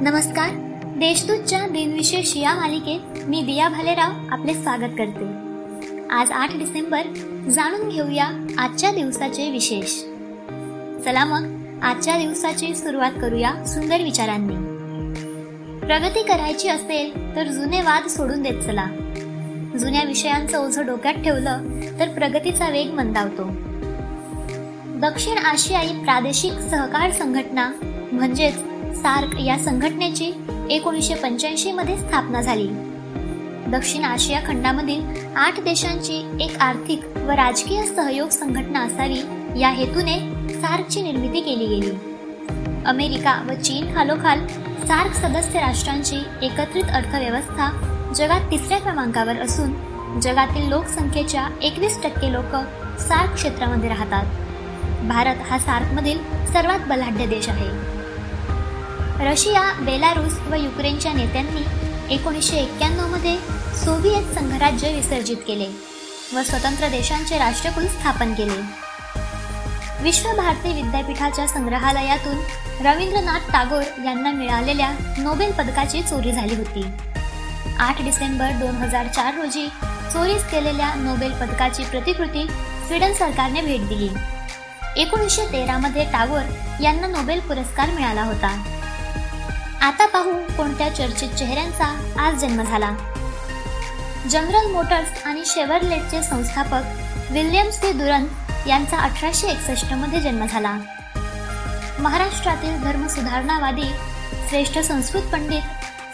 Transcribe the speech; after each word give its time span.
नमस्कार. 0.00 0.50
देशदूतच्या 0.96 1.68
दिनविशेष 1.68 2.36
या 2.36 2.54
मालिकेत 2.54 3.24
मी 3.26 3.42
दिया 3.42 3.68
भालेराव 3.68 4.10
आपले 4.30 4.54
स्वागत 4.54 4.90
करते. 4.98 5.28
आज 6.10 6.30
आठ 6.30 6.56
डिसेंबर 6.56 7.02
जाणून 7.50 7.88
घेऊया 7.88 8.46
आजच्या 8.58 8.90
दिवसाचे 8.90 9.50
विशेष. 9.50 9.90
चला 11.04 11.24
मग 11.24 11.66
आजच्या 11.82 12.18
दिवसाची 12.18 12.74
सुरुवात 12.74 13.12
करूया 13.20 13.66
सुंदर 13.66 14.00
विचारांनी. 14.02 14.56
प्रगती 15.78 16.22
करायची 16.22 16.68
असेल 16.68 17.36
तर 17.36 17.46
जुने 17.46 17.82
वाद 17.82 18.08
सोडून 18.08 18.42
देत 18.42 18.62
चला. 18.62 18.86
जुन्या 19.78 20.02
विषयांचं 20.02 20.66
ओझं 20.66 20.86
डोक्यात 20.86 21.14
ठेवलं 21.14 21.58
तर 22.00 22.08
प्रगतीचा 22.08 22.68
वेग 22.68 22.90
मंदावतो. 22.90 23.44
दक्षिण 24.98 25.38
आशियाई 25.38 25.88
प्रादेशिक 25.88 26.52
सहकार 26.52 27.10
संघटना 27.10 27.72
म्हणजेच 28.12 28.62
सार्क 29.02 29.40
या 29.40 29.58
संघटनेची 29.58 30.32
एकोणीसशे 30.70 31.14
पंच्याऐंशी 31.14 31.72
मध्ये 31.72 31.98
स्थापना 31.98 32.40
झाली. 32.40 32.68
दक्षिण 33.68 34.04
आशिया 34.04 34.40
खंडामधील 34.46 35.04
आठ 35.36 35.60
देशांची 35.60 36.36
एक 36.40 36.58
आर्थिक 36.58 37.00
व 37.16 37.30
राजकीय 37.30 37.82
सहयोग 37.82 38.28
संघटना 38.28 38.80
असावी 38.80 39.20
या 39.60 39.70
हेतूने 39.70 40.18
सार्कची 40.54 41.02
निर्मिती 41.02 41.40
केली 41.40 41.66
गेली. 41.66 41.90
अमेरिका 42.86 43.46
व 43.50 43.54
चीन 43.54 43.94
खालोखाल 43.94 44.46
सार्क 44.86 45.12
सदस्य 45.12 45.60
राष्ट्रांची 45.60 46.16
एकत्रित 46.42 46.84
अर्थव्यवस्था 46.84 47.70
जगात 48.16 48.40
तिसऱ्या 48.50 48.78
क्रमांकावर 48.78 49.36
असून 49.36 50.20
जगातील 50.20 50.68
लोकसंख्येच्या 50.68 51.48
एकवीस 51.62 52.02
टक्के 52.02 52.32
लोक 52.32 52.56
सार्क 53.00 53.34
क्षेत्रामध्ये 53.34 53.88
राहतात. 53.88 54.26
भारत 55.06 55.36
हा 55.50 55.58
सार्कमधील 55.58 56.18
सर्वात 56.52 56.78
बलाढ्य 56.88 57.26
देश 57.26 57.48
आहे. 57.48 57.85
रशिया 59.20 59.62
बेलारूस 59.80 60.38
व 60.48 60.54
युक्रेनच्या 60.54 61.12
नेत्यांनी 61.12 62.14
एकोणीसशे 62.14 62.56
एक्क्याण्णवमध्ये 62.56 63.36
सोव्हिएत 63.76 64.34
संघराज्य 64.34 64.92
विसर्जित 64.94 65.36
केले 65.46 65.66
व 66.34 66.42
स्वतंत्र 66.42 66.88
देशांचे 66.88 67.38
राष्ट्रकुल 67.38 67.86
स्थापन 67.86 68.34
केले. 68.34 68.60
विश्व 70.02 70.28
भारती 70.36 70.72
विद्यापीठाच्या 70.82 71.46
संग्रहालयातून 71.48 72.36
रवींद्रनाथ 72.86 73.50
टागोर 73.52 73.82
यांना 74.04 74.32
मिळालेल्या 74.32 74.90
नोबेल 75.18 75.52
पदकाची 75.52 76.02
चोरी 76.02 76.32
झाली 76.32 76.54
होती. 76.54 76.84
आठ 77.78 78.02
डिसेंबर 78.02 78.52
दोन 78.60 78.76
हजार 78.82 79.06
चार 79.06 79.34
रोजी 79.34 79.66
चोरीस 80.12 80.44
केलेल्या 80.50 80.94
नोबेल 80.94 81.32
पदकाची 81.32 81.84
प्रतिकृती 81.84 82.46
स्वीडन 82.86 83.12
सरकारने 83.12 83.62
भेट 83.62 83.88
दिली. 83.88 84.08
एकोणीसशे 84.96 85.52
तेरामध्ये 85.52 86.04
टागोर 86.04 86.82
यांना 86.82 87.06
नोबेल 87.06 87.40
पुरस्कार 87.40 87.90
मिळाला 87.90 88.22
होता. 88.22 88.56
आता 89.82 90.06
पाहू 90.06 90.32
कोणत्या 90.32 90.94
चर्चित 90.94 91.28
चेहऱ्यांचा 91.28 92.12
आज 92.18 92.34
जन्म 92.34 92.62
झाला. 92.62 92.90
जनरल 94.30 94.72
मोटर्स 94.72 95.26
आणि 95.26 95.42
शेवरलेटचे 95.46 96.22
संस्थापक 96.22 96.82
विल्यम 97.32 97.70
सी. 97.70 97.92
दुरंत 97.92 98.28
यांचा 98.68 98.96
अठराशे 98.96 99.46
एकसष्टमध्ये 99.46 100.20
जन्म 100.20 100.46
झाला. 100.46 100.78
महाराष्ट्रातील 101.98 102.82
धर्मसुधारणावादी 102.82 103.88
श्रेष्ठ 104.48 104.78
संस्कृत 104.78 105.22
पंडित 105.22 105.62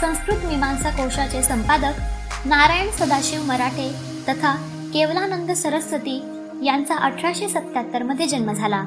संस्कृत 0.00 0.44
मीमांसा 0.44 0.90
कोशाचे 0.90 1.42
संपादक 1.42 2.00
नारायण 2.44 2.90
सदाशिव 2.90 3.42
मराठे 3.42 3.92
तथा 4.28 4.54
केवलानंद 4.94 5.50
सरस्वती 5.50 6.22
यांचा 6.62 6.96
अठराशे 6.96 7.48
सत्याहत्तरमध्ये 7.48 8.26
जन्म 8.26 8.52
झाला. 8.52 8.82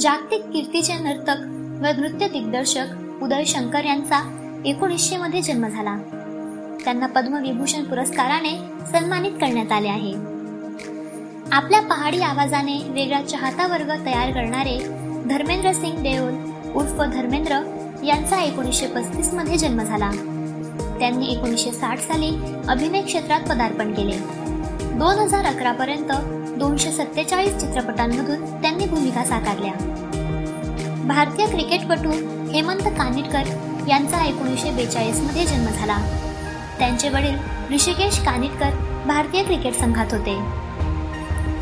जागतिक 0.00 0.42
कीर्तीचे 0.44 0.94
नर्तक 0.94 1.40
व 1.82 2.00
नृत्य 2.00 2.28
दिग्दर्शक 2.28 2.86
उदय 3.22 3.44
शंकर 3.44 3.84
यांचा 3.84 4.18
एकोणीसशे 4.64 5.16
मध्ये 5.16 5.42
जन्म 5.42 5.66
झाला. 5.68 5.96
त्यांना 6.84 7.06
पद्मविभूषण 7.06 7.84
पुरस्काराने 7.84 8.58
सन्मानित 8.92 9.32
करण्यात 9.32 9.72
आले 9.72 9.88
आहे. 9.88 10.12
आपल्या 11.52 11.80
पहाडी 11.80 12.20
आवाजाने 12.20 12.78
वेगळा 12.88 13.22
चाहता 13.22 13.66
वर्ग 13.66 14.06
तयार 14.06 14.30
करणारे 14.30 14.78
धर्मेंद्र 15.26 15.72
सिंग 15.72 15.96
देओल 15.96 16.34
उर्फ 16.74 17.00
धर्मेंद्र 17.00 17.60
यांचा 18.04 18.42
एकोणीसशे 18.42 18.86
पस्तीसमध्ये 18.86 19.56
जन्म 19.56 19.82
झाला. 19.82 20.10
त्यांनी 20.98 21.32
एकोणीसशे 21.32 21.72
साठ 21.72 21.98
साली 21.98 22.30
अभिनय 22.68 23.02
क्षेत्रात 23.02 23.40
पदार्पण 23.40 23.94
केले. 23.94 24.16
दोन 24.98 25.18
हजार 25.18 25.44
अकरा 25.44 25.72
पर्यंत 25.72 26.12
दोनशे 26.58 26.92
सत्तेचाळीस 26.92 27.56
चित्रपटांमधून 27.56 28.62
त्यांनी 28.62 28.86
भूमिका 28.86 29.24
साकारल्या. 29.24 29.72
भारतीय 31.06 31.46
क्रिकेटपटू 31.46 32.39
हेमंत 32.54 32.82
कानिटकर 32.98 33.48
यांचा 33.88 34.24
एकोणीसशे 34.24 34.70
बेचाळीसमध्ये 34.70 35.44
जन्म 35.46 35.66
झाला. 35.66 35.98
त्यांचे 36.78 37.08
वडील 37.08 37.36
ऋषिकेश 37.74 38.18
कानिटकर 38.18 38.70
भारतीय 39.06 39.42
क्रिकेट 39.42 39.74
संघात 39.74 40.12
होते. 40.12 40.34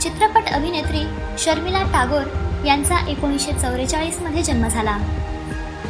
चित्रपट 0.00 0.48
अभिनेत्री 0.48 1.00
शर्मिला 1.38 1.82
टागोर 1.82 2.22
यांचा 2.66 2.98
एकोणीसशे 3.09 3.53
चौवेचाळीसमध्ये 3.53 4.43
जन्म 4.43 4.69
झाला. 4.69 4.97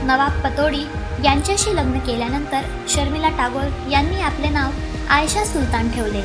नवाब 0.03 0.41
पतोडी 0.45 0.83
यांच्याशी 1.25 1.77
लग्न 1.77 1.99
केल्यानंतर 1.99 2.61
शर्मिला 2.89 3.29
टागोर 3.29 3.91
यांनी 3.91 4.21
आपले 4.21 4.49
नाव 4.49 4.71
आयशा 5.11 5.45
सुलतान 5.45 5.91
ठेवले. 5.91 6.23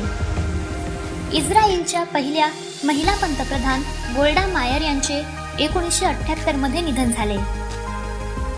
इस्रायलच्या 1.36 2.04
पहिल्या 2.04 2.48
महिला 2.84 3.14
पंतप्रधान 3.14 3.82
गोल्डा 4.16 4.46
मायर 4.46 4.82
यांचे 4.82 5.22
एकोणीसशे 5.60 6.06
अठ्ठ्याहत्तरमध्ये 6.06 6.80
निधन 6.80 7.10
झाले. 7.10 7.63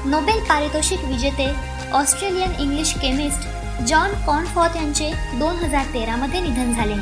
नोबेल 0.07 0.41
पारितोषिक 0.41 1.05
विजेते 1.05 1.55
Australian 1.93 2.51
English 2.59 2.95
chemist 2.95 3.49
John 3.87 4.11
Cornforth 4.27 4.69
यांचे 4.77 5.13
दोन 5.35 5.57
हजार 5.57 5.85
तेरामध्ये 5.95 6.41
निधन 6.41 6.73
झाले. 6.75 6.95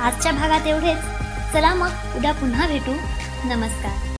आजच्या 0.00 0.32
भागात 0.32 0.66
एवढेच. 0.66 0.98
चला 1.52 1.74
मग 1.74 2.16
उद्या 2.16 2.32
पुन्हा 2.32 2.66
भेटू. 2.66 2.92
नमस्कार. 3.44 4.14